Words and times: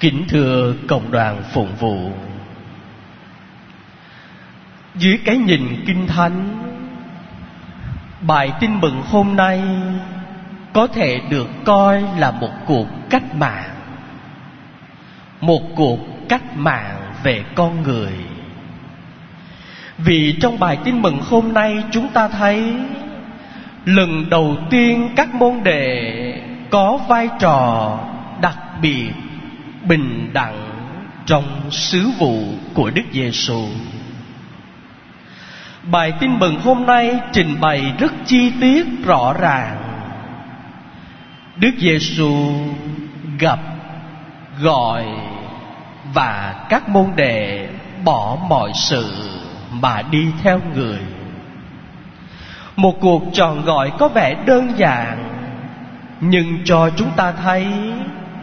Kính 0.00 0.24
thưa 0.28 0.74
cộng 0.88 1.10
đoàn 1.10 1.42
phụng 1.52 1.74
vụ. 1.78 2.10
Dưới 4.94 5.18
cái 5.24 5.36
nhìn 5.36 5.84
kinh 5.86 6.06
thánh, 6.06 6.56
Bài 8.20 8.52
tin 8.60 8.80
mừng 8.80 9.02
hôm 9.02 9.36
nay 9.36 9.62
Có 10.72 10.86
thể 10.86 11.20
được 11.30 11.48
coi 11.64 12.04
là 12.18 12.30
một 12.30 12.50
cuộc 12.66 12.86
cách 13.10 13.34
mạng. 13.34 13.70
Một 15.40 15.62
cuộc 15.76 15.98
cách 16.28 16.56
mạng 16.56 17.12
về 17.22 17.44
con 17.54 17.82
người. 17.82 18.12
Vì 19.98 20.36
trong 20.40 20.58
bài 20.58 20.78
tin 20.84 21.02
mừng 21.02 21.20
hôm 21.30 21.52
nay 21.52 21.84
chúng 21.90 22.08
ta 22.08 22.28
thấy, 22.28 22.74
Lần 23.84 24.30
đầu 24.30 24.56
tiên 24.70 25.08
các 25.16 25.34
môn 25.34 25.62
đệ 25.62 26.42
có 26.70 26.98
vai 27.08 27.28
trò 27.40 27.98
đặc 28.40 28.58
biệt 28.82 29.12
bình 29.84 30.30
đẳng 30.32 30.70
trong 31.26 31.70
sứ 31.70 32.10
vụ 32.18 32.42
của 32.74 32.90
Đức 32.90 33.02
Giêsu. 33.12 33.68
Bài 35.82 36.12
tin 36.20 36.38
mừng 36.38 36.60
hôm 36.60 36.86
nay 36.86 37.20
trình 37.32 37.56
bày 37.60 37.92
rất 37.98 38.12
chi 38.26 38.52
tiết 38.60 38.86
rõ 39.04 39.32
ràng. 39.40 39.76
Đức 41.56 41.70
Giêsu 41.78 42.34
gặp, 43.38 43.58
gọi 44.60 45.04
và 46.14 46.54
các 46.68 46.88
môn 46.88 47.06
đệ 47.16 47.68
bỏ 48.04 48.36
mọi 48.48 48.72
sự 48.74 49.30
mà 49.70 50.02
đi 50.02 50.26
theo 50.42 50.60
người. 50.74 50.98
Một 52.76 52.94
cuộc 53.00 53.22
tròn 53.32 53.64
gọi 53.64 53.92
có 53.98 54.08
vẻ 54.08 54.34
đơn 54.46 54.72
giản 54.76 55.24
nhưng 56.20 56.58
cho 56.64 56.90
chúng 56.96 57.10
ta 57.16 57.32
thấy 57.32 57.66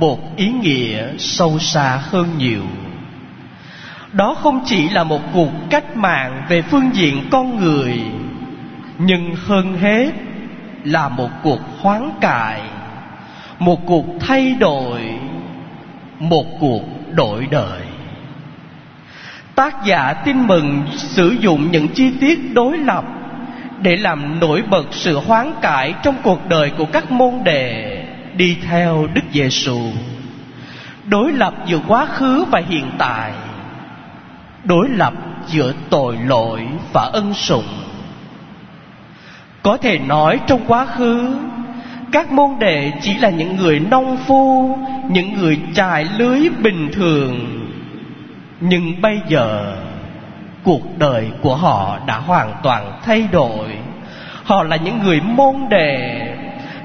một 0.00 0.36
ý 0.36 0.48
nghĩa 0.48 1.04
sâu 1.18 1.58
xa 1.58 2.00
hơn 2.02 2.38
nhiều. 2.38 2.62
Đó 4.12 4.34
không 4.34 4.60
chỉ 4.64 4.88
là 4.88 5.04
một 5.04 5.20
cuộc 5.34 5.50
cách 5.70 5.96
mạng 5.96 6.42
về 6.48 6.62
phương 6.62 6.90
diện 6.92 7.22
con 7.30 7.60
người, 7.60 8.00
nhưng 8.98 9.34
hơn 9.46 9.78
hết 9.78 10.10
là 10.84 11.08
một 11.08 11.30
cuộc 11.42 11.60
hoán 11.80 12.10
cải, 12.20 12.60
một 13.58 13.86
cuộc 13.86 14.04
thay 14.20 14.54
đổi, 14.60 15.02
một 16.18 16.46
cuộc 16.60 16.82
đổi 17.10 17.46
đời. 17.50 17.80
Tác 19.54 19.84
giả 19.84 20.12
tin 20.12 20.46
mừng 20.46 20.82
sử 20.92 21.36
dụng 21.40 21.70
những 21.70 21.88
chi 21.88 22.10
tiết 22.20 22.54
đối 22.54 22.78
lập 22.78 23.04
để 23.82 23.96
làm 23.96 24.40
nổi 24.40 24.62
bật 24.70 24.84
sự 24.90 25.20
hoán 25.20 25.52
cải 25.62 25.94
trong 26.02 26.14
cuộc 26.22 26.48
đời 26.48 26.70
của 26.78 26.84
các 26.84 27.10
môn 27.10 27.34
đệ 27.44 27.87
đi 28.36 28.56
theo 28.68 29.06
Đức 29.14 29.24
Giêsu. 29.32 29.80
Đối 31.06 31.32
lập 31.32 31.54
giữa 31.66 31.80
quá 31.88 32.06
khứ 32.06 32.44
và 32.50 32.62
hiện 32.68 32.90
tại, 32.98 33.32
đối 34.64 34.88
lập 34.88 35.12
giữa 35.46 35.72
tội 35.90 36.16
lỗi 36.26 36.66
và 36.92 37.02
ân 37.12 37.34
sủng. 37.34 37.68
Có 39.62 39.76
thể 39.76 39.98
nói 39.98 40.40
trong 40.46 40.60
quá 40.66 40.86
khứ, 40.86 41.36
các 42.12 42.32
môn 42.32 42.50
đệ 42.58 42.92
chỉ 43.00 43.14
là 43.14 43.30
những 43.30 43.56
người 43.56 43.80
nông 43.80 44.16
phu, 44.16 44.78
những 45.08 45.32
người 45.32 45.60
trải 45.74 46.06
lưới 46.18 46.48
bình 46.62 46.90
thường. 46.92 47.64
Nhưng 48.60 49.00
bây 49.00 49.20
giờ, 49.28 49.76
cuộc 50.64 50.98
đời 50.98 51.30
của 51.42 51.56
họ 51.56 51.98
đã 52.06 52.18
hoàn 52.18 52.52
toàn 52.62 52.92
thay 53.04 53.28
đổi. 53.32 53.68
Họ 54.44 54.62
là 54.62 54.76
những 54.76 54.98
người 55.02 55.20
môn 55.20 55.54
đệ 55.70 56.27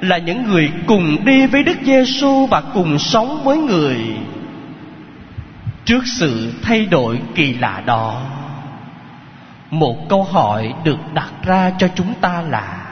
là 0.03 0.17
những 0.17 0.43
người 0.43 0.71
cùng 0.85 1.25
đi 1.25 1.45
với 1.45 1.63
Đức 1.63 1.77
Giêsu 1.83 2.45
và 2.45 2.61
cùng 2.73 2.99
sống 2.99 3.43
với 3.43 3.57
người. 3.57 3.97
Trước 5.85 6.03
sự 6.05 6.53
thay 6.61 6.85
đổi 6.85 7.19
kỳ 7.35 7.53
lạ 7.53 7.83
đó, 7.85 8.21
một 9.71 10.09
câu 10.09 10.23
hỏi 10.23 10.73
được 10.83 10.97
đặt 11.13 11.31
ra 11.43 11.71
cho 11.78 11.88
chúng 11.95 12.13
ta 12.22 12.41
là 12.50 12.83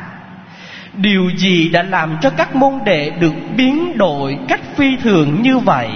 Điều 0.93 1.29
gì 1.29 1.69
đã 1.69 1.83
làm 1.83 2.17
cho 2.21 2.29
các 2.29 2.55
môn 2.55 2.73
đệ 2.85 3.09
được 3.09 3.33
biến 3.57 3.97
đổi 3.97 4.37
cách 4.47 4.61
phi 4.75 4.95
thường 4.97 5.41
như 5.41 5.57
vậy? 5.57 5.89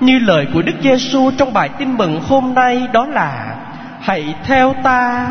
Như 0.00 0.18
lời 0.18 0.46
của 0.54 0.62
Đức 0.62 0.74
Giêsu 0.82 1.30
trong 1.38 1.52
bài 1.52 1.68
tin 1.78 1.96
mừng 1.96 2.20
hôm 2.20 2.54
nay 2.54 2.82
đó 2.92 3.06
là 3.06 3.56
Hãy 4.00 4.34
theo 4.44 4.74
ta 4.82 5.28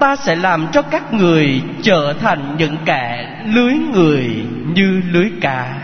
ta 0.00 0.16
sẽ 0.16 0.34
làm 0.34 0.66
cho 0.72 0.82
các 0.82 1.12
người 1.12 1.62
trở 1.82 2.14
thành 2.20 2.56
những 2.58 2.76
kẻ 2.84 3.36
lưới 3.46 3.74
người 3.74 4.44
như 4.74 5.02
lưới 5.12 5.30
cá 5.40 5.74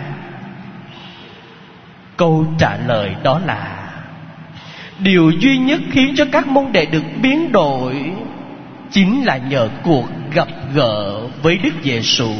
câu 2.17 2.47
trả 2.59 2.77
lời 2.87 3.15
đó 3.23 3.41
là 3.47 3.85
điều 4.99 5.31
duy 5.31 5.59
nhất 5.59 5.81
khiến 5.91 6.15
cho 6.17 6.25
các 6.33 6.47
môn 6.47 6.73
đệ 6.73 6.87
được 6.87 7.05
biến 7.23 7.53
đổi 7.53 8.13
chính 8.91 9.25
là 9.25 9.37
nhờ 9.37 9.69
cuộc 9.83 10.05
gặp 10.35 10.49
gỡ 10.75 11.21
với 11.43 11.59
Đức 11.59 11.75
Giêsu. 11.83 12.31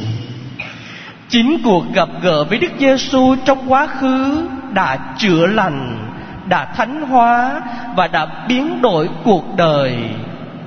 Chính 1.29 1.57
cuộc 1.65 1.85
gặp 1.95 2.09
gỡ 2.23 2.45
với 2.45 2.59
Đức 2.59 2.73
Giêsu 2.79 3.37
trong 3.45 3.73
quá 3.73 3.87
khứ 3.87 4.49
đã 4.73 4.99
chữa 5.19 5.47
lành, 5.47 6.09
đã 6.49 6.65
thánh 6.65 7.03
hóa 7.03 7.61
và 7.97 8.09
đã 8.09 8.27
biến 8.49 8.83
đổi 8.83 9.09
cuộc 9.25 9.57
đời 9.57 9.97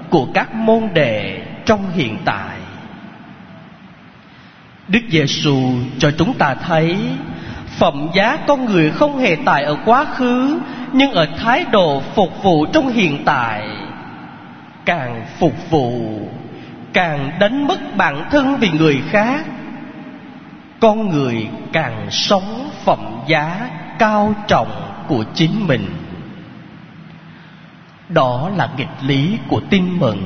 của 0.10 0.28
các 0.34 0.56
môn 0.56 0.90
đệ 0.94 1.42
trong 1.66 1.92
hiện 1.92 2.18
tại. 2.26 2.58
Đức 4.88 5.00
Giêsu 5.10 5.58
cho 6.00 6.12
chúng 6.18 6.34
ta 6.34 6.56
thấy 6.56 6.98
phẩm 7.78 8.10
giá 8.14 8.38
con 8.48 8.66
người 8.66 8.92
không 8.92 9.18
hề 9.18 9.38
tại 9.46 9.64
ở 9.64 9.78
quá 9.86 10.06
khứ 10.06 10.60
nhưng 10.94 11.12
ở 11.12 11.28
thái 11.38 11.66
độ 11.72 12.02
phục 12.16 12.44
vụ 12.44 12.66
trong 12.66 12.90
hiện 12.90 13.24
tại. 13.26 13.68
Càng 14.86 15.26
phục 15.40 15.70
vụ, 15.70 16.20
càng 16.94 17.32
đánh 17.40 17.68
mất 17.68 17.96
bản 17.98 18.26
thân 18.32 18.58
vì 18.60 18.70
người 18.70 19.02
khác. 19.10 19.46
Con 20.80 21.10
người 21.10 21.48
càng 21.74 22.08
sống 22.12 22.70
phẩm 22.84 23.00
giá 23.28 23.70
cao 24.00 24.34
trọng 24.48 25.06
của 25.08 25.24
chính 25.34 25.68
mình 25.68 25.86
đó 28.10 28.50
là 28.58 28.70
nghịch 28.78 28.88
lý 29.02 29.38
của 29.48 29.62
tin 29.70 30.00
mừng 30.00 30.24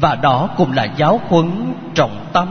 và 0.00 0.14
đó 0.14 0.48
cũng 0.56 0.72
là 0.72 0.84
giáo 0.84 1.20
huấn 1.28 1.50
trọng 1.94 2.26
tâm 2.32 2.48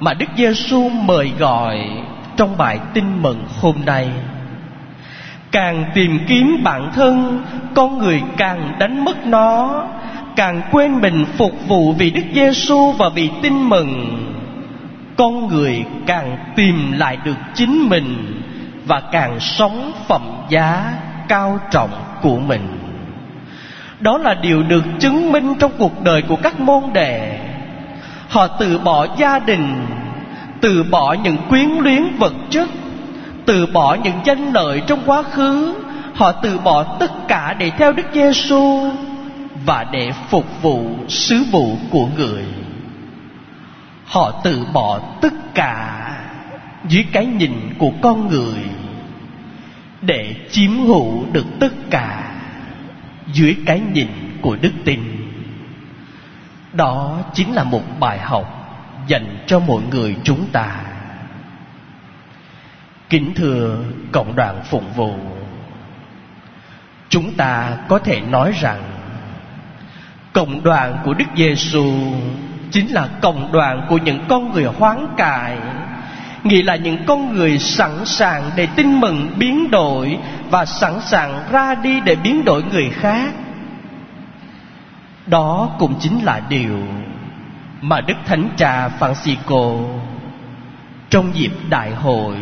mà 0.00 0.14
Đức 0.14 0.26
Giêsu 0.36 0.88
mời 0.88 1.32
gọi 1.38 1.90
trong 2.36 2.56
bài 2.56 2.78
tin 2.94 3.22
mừng 3.22 3.44
hôm 3.60 3.74
nay. 3.86 4.08
Càng 5.52 5.84
tìm 5.94 6.18
kiếm 6.28 6.60
bản 6.64 6.90
thân, 6.94 7.44
con 7.74 7.98
người 7.98 8.22
càng 8.36 8.76
đánh 8.78 9.04
mất 9.04 9.26
nó, 9.26 9.84
càng 10.36 10.62
quên 10.70 11.00
mình 11.00 11.24
phục 11.36 11.68
vụ 11.68 11.92
vì 11.92 12.10
Đức 12.10 12.24
Giêsu 12.34 12.92
và 12.92 13.08
vì 13.08 13.30
tin 13.42 13.68
mừng. 13.68 14.24
Con 15.16 15.48
người 15.48 15.84
càng 16.06 16.36
tìm 16.56 16.92
lại 16.92 17.18
được 17.24 17.36
chính 17.54 17.88
mình 17.88 18.40
và 18.86 19.00
càng 19.12 19.40
sống 19.40 19.92
phẩm 20.08 20.22
giá 20.48 20.92
cao 21.28 21.58
trọng 21.70 21.90
của 22.22 22.38
mình. 22.38 22.87
Đó 24.00 24.18
là 24.18 24.34
điều 24.34 24.62
được 24.62 24.84
chứng 25.00 25.32
minh 25.32 25.54
trong 25.58 25.72
cuộc 25.78 26.02
đời 26.02 26.22
của 26.22 26.36
các 26.36 26.60
môn 26.60 26.82
đệ. 26.92 27.38
Họ 28.28 28.46
từ 28.46 28.78
bỏ 28.78 29.06
gia 29.18 29.38
đình, 29.38 29.86
Từ 30.60 30.82
bỏ 30.82 31.12
những 31.12 31.36
quyến 31.48 31.68
luyến 31.78 32.02
vật 32.18 32.32
chất, 32.50 32.68
Từ 33.46 33.66
bỏ 33.66 33.96
những 34.04 34.20
danh 34.24 34.52
lợi 34.52 34.82
trong 34.86 35.00
quá 35.06 35.22
khứ. 35.22 35.74
Họ 36.14 36.32
từ 36.32 36.58
bỏ 36.58 36.82
tất 36.82 37.28
cả 37.28 37.54
để 37.58 37.70
theo 37.70 37.92
Đức 37.92 38.06
Giêsu 38.14 38.90
Và 39.66 39.86
để 39.92 40.12
phục 40.30 40.62
vụ 40.62 40.82
sứ 41.08 41.44
vụ 41.50 41.76
của 41.90 42.08
người. 42.16 42.44
Họ 44.04 44.40
từ 44.44 44.66
bỏ 44.72 44.98
tất 45.20 45.54
cả 45.54 46.04
dưới 46.88 47.04
cái 47.12 47.26
nhìn 47.26 47.74
của 47.78 47.90
con 48.02 48.28
người 48.28 48.64
Để 50.02 50.34
chiếm 50.50 50.86
hữu 50.86 51.24
được 51.32 51.46
tất 51.60 51.72
cả 51.90 52.27
dưới 53.32 53.56
cái 53.66 53.80
nhìn 53.80 54.08
của 54.42 54.56
đức 54.60 54.72
tin. 54.84 55.00
Đó 56.72 57.18
chính 57.34 57.54
là 57.54 57.64
một 57.64 57.82
bài 58.00 58.18
học 58.18 58.54
dành 59.06 59.44
cho 59.46 59.58
mọi 59.58 59.82
người 59.90 60.16
chúng 60.24 60.46
ta. 60.52 60.76
Kính 63.08 63.34
thưa 63.34 63.84
cộng 64.12 64.36
đoàn 64.36 64.60
phụng 64.64 64.92
vụ, 64.96 65.14
chúng 67.08 67.34
ta 67.34 67.76
có 67.88 67.98
thể 67.98 68.20
nói 68.20 68.52
rằng 68.60 68.82
cộng 70.32 70.62
đoàn 70.62 70.98
của 71.04 71.14
đức 71.14 71.24
giêsu 71.36 71.92
chính 72.70 72.92
là 72.92 73.08
cộng 73.20 73.52
đoàn 73.52 73.86
của 73.88 73.98
những 73.98 74.24
con 74.28 74.52
người 74.52 74.64
hoán 74.64 75.06
cải 75.16 75.58
nghĩa 76.48 76.62
là 76.62 76.76
những 76.76 76.98
con 77.06 77.34
người 77.34 77.58
sẵn 77.58 78.04
sàng 78.04 78.50
để 78.56 78.68
tin 78.76 79.00
mừng 79.00 79.30
biến 79.36 79.70
đổi 79.70 80.18
và 80.50 80.64
sẵn 80.64 81.00
sàng 81.00 81.44
ra 81.50 81.74
đi 81.74 82.00
để 82.00 82.14
biến 82.14 82.44
đổi 82.44 82.62
người 82.62 82.90
khác 82.90 83.32
đó 85.26 85.70
cũng 85.78 85.94
chính 86.00 86.24
là 86.24 86.40
điều 86.48 86.78
mà 87.80 88.00
đức 88.00 88.14
thánh 88.26 88.48
cha 88.56 88.90
francisco 89.00 89.84
trong 91.10 91.34
dịp 91.34 91.52
đại 91.68 91.90
hội 91.94 92.36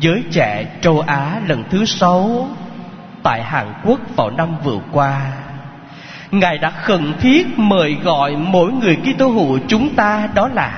giới 0.00 0.22
trẻ 0.30 0.66
châu 0.80 1.00
Á 1.00 1.40
lần 1.46 1.64
thứ 1.70 1.84
sáu 1.84 2.48
tại 3.22 3.42
Hàn 3.42 3.66
Quốc 3.84 4.00
vào 4.16 4.30
năm 4.30 4.48
vừa 4.64 4.78
qua. 4.92 5.20
Ngài 6.30 6.58
đã 6.58 6.70
khẩn 6.70 7.14
thiết 7.20 7.58
mời 7.58 7.94
gọi 7.94 8.36
mỗi 8.36 8.72
người 8.72 8.96
Kitô 8.96 9.28
hữu 9.28 9.58
chúng 9.68 9.94
ta 9.94 10.28
đó 10.34 10.48
là, 10.48 10.72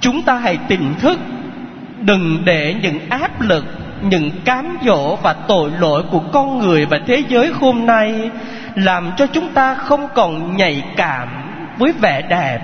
chúng 0.00 0.22
ta 0.22 0.34
hãy 0.34 0.58
tỉnh 0.68 0.94
thức 0.98 1.18
đừng 2.00 2.44
để 2.44 2.74
những 2.82 2.98
áp 3.08 3.40
lực, 3.40 3.64
những 4.02 4.30
cám 4.44 4.78
dỗ 4.84 5.16
và 5.16 5.32
tội 5.32 5.70
lỗi 5.78 6.02
của 6.10 6.20
con 6.32 6.58
người 6.58 6.86
và 6.86 7.00
thế 7.06 7.22
giới 7.28 7.52
hôm 7.60 7.86
nay 7.86 8.30
làm 8.74 9.10
cho 9.16 9.26
chúng 9.26 9.52
ta 9.52 9.74
không 9.74 10.08
còn 10.14 10.56
nhạy 10.56 10.84
cảm 10.96 11.28
với 11.78 11.92
vẻ 12.00 12.22
đẹp, 12.22 12.60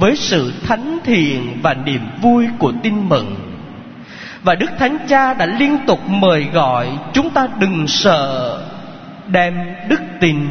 với 0.00 0.16
sự 0.16 0.52
thánh 0.68 0.98
thiện 1.04 1.58
và 1.62 1.74
niềm 1.74 2.00
vui 2.22 2.46
của 2.58 2.72
tin 2.82 3.08
mừng. 3.08 3.36
Và 4.42 4.54
đức 4.54 4.70
thánh 4.78 4.98
cha 5.08 5.34
đã 5.34 5.46
liên 5.46 5.78
tục 5.86 6.08
mời 6.08 6.44
gọi 6.52 6.88
chúng 7.12 7.30
ta 7.30 7.48
đừng 7.58 7.86
sợ, 7.88 8.58
đem 9.26 9.54
đức 9.88 10.00
tin 10.20 10.48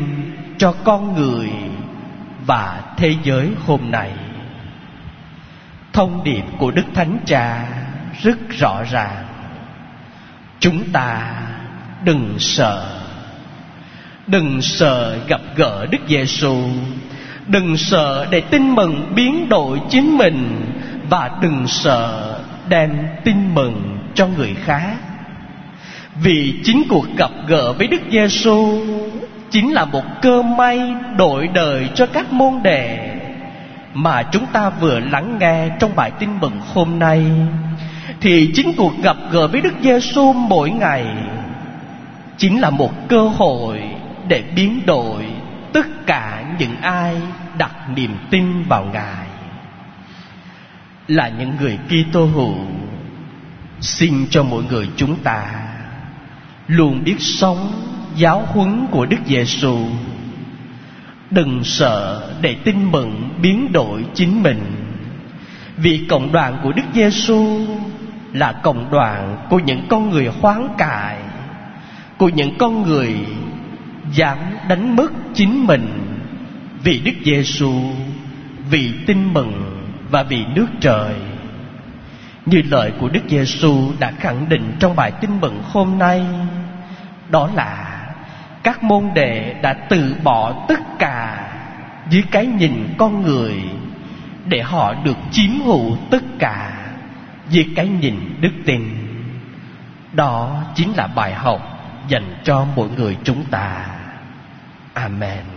cho 0.57 0.73
con 0.83 1.15
người 1.15 1.49
và 2.45 2.81
thế 2.97 3.13
giới 3.23 3.49
hôm 3.65 3.79
nay. 3.91 4.11
Thông 5.93 6.23
điệp 6.23 6.43
của 6.57 6.71
đức 6.71 6.85
thánh 6.93 7.17
cha 7.25 7.65
rất 8.21 8.37
rõ 8.49 8.83
ràng. 8.91 9.25
Chúng 10.59 10.83
ta 10.93 11.33
đừng 12.03 12.35
sợ. 12.39 13.01
Đừng 14.27 14.61
sợ 14.61 15.17
gặp 15.27 15.41
gỡ 15.55 15.85
đức 15.91 16.01
giêsu 16.07 16.69
đừng 17.47 17.77
sợ 17.77 18.27
để 18.29 18.41
tin 18.41 18.75
mừng 18.75 19.11
biến 19.15 19.49
đổi 19.49 19.81
chính 19.89 20.17
mình. 20.17 20.65
Và 21.09 21.31
đừng 21.41 21.67
sợ 21.67 22.33
đem 22.69 23.07
tin 23.23 23.55
mừng 23.55 23.99
cho 24.15 24.27
người 24.27 24.55
khác. 24.65 24.95
Vì 26.23 26.53
chính 26.63 26.83
cuộc 26.89 27.05
gặp 27.17 27.31
gỡ 27.47 27.73
với 27.73 27.87
đức 27.87 28.01
giêsu 28.11 28.85
chính 29.51 29.73
là 29.73 29.85
một 29.85 30.03
cơ 30.21 30.41
may 30.41 30.79
đổi 31.17 31.47
đời 31.47 31.89
cho 31.95 32.05
các 32.05 32.33
môn 32.33 32.53
đệ 32.63 32.99
mà 33.93 34.23
chúng 34.23 34.45
ta 34.45 34.69
vừa 34.69 34.99
lắng 34.99 35.37
nghe 35.39 35.69
trong 35.79 35.95
bài 35.95 36.11
tin 36.19 36.29
mừng 36.39 36.61
hôm 36.73 36.99
nay 36.99 37.25
thì 38.27 38.51
chính 38.53 38.73
cuộc 38.77 38.93
gặp 39.03 39.17
gỡ 39.31 39.47
với 39.47 39.61
Đức 39.61 39.73
Giêsu 39.81 40.33
mỗi 40.33 40.69
ngày 40.69 41.05
chính 42.37 42.61
là 42.61 42.69
một 42.69 43.07
cơ 43.09 43.21
hội 43.21 43.81
để 44.27 44.43
biến 44.55 44.85
đổi 44.85 45.25
tất 45.73 46.05
cả 46.05 46.55
những 46.59 46.75
ai 46.81 47.15
đặt 47.57 47.71
niềm 47.95 48.11
tin 48.29 48.63
vào 48.63 48.85
Ngài. 48.93 49.27
Là 51.07 51.29
những 51.39 51.51
người 51.59 51.77
Kitô 51.87 52.25
hữu, 52.25 52.55
xin 53.81 54.27
cho 54.29 54.43
mỗi 54.43 54.63
người 54.63 54.89
chúng 54.95 55.15
ta 55.15 55.45
luôn 56.67 57.03
biết 57.03 57.15
sống 57.19 57.71
giáo 58.15 58.45
huấn 58.47 58.87
của 58.91 59.05
Đức 59.05 59.19
Giêsu 59.25 59.77
đừng 61.29 61.63
sợ 61.63 62.29
để 62.41 62.55
tin 62.63 62.91
mừng 62.91 63.29
biến 63.41 63.71
đổi 63.71 64.05
chính 64.13 64.43
mình, 64.43 64.61
vì 65.77 66.05
cộng 66.09 66.31
đoàn 66.31 66.59
của 66.63 66.71
Đức 66.71 66.85
Giêsu 66.93 67.67
là 68.33 68.51
cộng 68.51 68.91
đoàn 68.91 69.47
của 69.49 69.59
những 69.59 69.87
con 69.89 70.09
người 70.09 70.27
hoán 70.41 70.67
cải 70.77 71.17
của 72.17 72.29
những 72.29 72.57
con 72.57 72.81
người 72.81 73.15
dám 74.11 74.37
đánh 74.69 74.95
mất 74.95 75.11
chính 75.33 75.67
mình 75.67 76.17
vì 76.83 76.99
Đức 76.99 77.11
Giêsu, 77.23 77.73
vì 78.69 78.93
tin 79.07 79.33
mừng 79.33 79.81
và 80.11 80.23
vì 80.23 80.45
nước 80.55 80.67
trời. 80.79 81.13
Như 82.45 82.61
lời 82.69 82.91
của 82.99 83.09
Đức 83.09 83.23
Giêsu 83.29 83.91
đã 83.99 84.11
khẳng 84.11 84.49
định 84.49 84.75
trong 84.79 84.95
bài 84.95 85.11
tin 85.21 85.41
mừng 85.41 85.61
hôm 85.71 85.97
nay, 85.99 86.25
đó 87.29 87.49
là 87.55 87.97
các 88.63 88.83
môn 88.83 89.03
đệ 89.13 89.55
đã 89.61 89.73
từ 89.73 90.15
bỏ 90.23 90.65
tất 90.67 90.79
cả 90.99 91.47
dưới 92.09 92.23
cái 92.31 92.45
nhìn 92.45 92.93
con 92.97 93.21
người 93.21 93.53
để 94.45 94.61
họ 94.61 94.93
được 95.03 95.17
chiếm 95.31 95.61
hữu 95.65 95.97
tất 96.11 96.23
cả 96.39 96.76
vì 97.49 97.67
cái 97.75 97.87
nhìn 97.87 98.37
đức 98.41 98.51
tin. 98.65 98.81
Đó 100.13 100.63
chính 100.75 100.93
là 100.97 101.07
bài 101.07 101.33
học 101.33 101.61
dành 102.07 102.35
cho 102.43 102.65
mỗi 102.75 102.89
người 102.89 103.17
chúng 103.23 103.43
ta. 103.45 103.85
Amen. 104.93 105.56